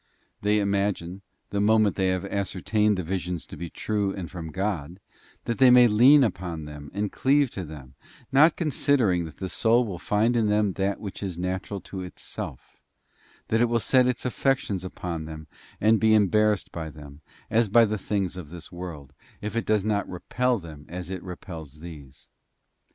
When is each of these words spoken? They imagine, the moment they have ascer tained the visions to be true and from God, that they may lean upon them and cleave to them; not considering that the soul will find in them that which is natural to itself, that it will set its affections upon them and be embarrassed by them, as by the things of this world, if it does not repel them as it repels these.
They 0.41 0.57
imagine, 0.57 1.21
the 1.51 1.61
moment 1.61 1.95
they 1.95 2.07
have 2.07 2.23
ascer 2.23 2.59
tained 2.63 2.95
the 2.95 3.03
visions 3.03 3.45
to 3.45 3.55
be 3.55 3.69
true 3.69 4.11
and 4.11 4.31
from 4.31 4.51
God, 4.51 4.99
that 5.45 5.59
they 5.59 5.69
may 5.69 5.87
lean 5.87 6.23
upon 6.23 6.65
them 6.65 6.89
and 6.91 7.11
cleave 7.11 7.51
to 7.51 7.63
them; 7.63 7.93
not 8.31 8.55
considering 8.55 9.25
that 9.25 9.37
the 9.37 9.47
soul 9.47 9.85
will 9.85 9.99
find 9.99 10.35
in 10.35 10.47
them 10.47 10.73
that 10.73 10.99
which 10.99 11.21
is 11.21 11.37
natural 11.37 11.81
to 11.81 12.01
itself, 12.01 12.77
that 13.49 13.61
it 13.61 13.65
will 13.69 13.79
set 13.79 14.07
its 14.07 14.25
affections 14.25 14.83
upon 14.83 15.25
them 15.25 15.45
and 15.79 15.99
be 15.99 16.15
embarrassed 16.15 16.71
by 16.71 16.89
them, 16.89 17.21
as 17.51 17.69
by 17.69 17.85
the 17.85 17.99
things 17.99 18.35
of 18.35 18.49
this 18.49 18.71
world, 18.71 19.13
if 19.39 19.55
it 19.55 19.67
does 19.67 19.85
not 19.85 20.09
repel 20.09 20.57
them 20.57 20.83
as 20.89 21.11
it 21.11 21.21
repels 21.21 21.79
these. 21.79 22.31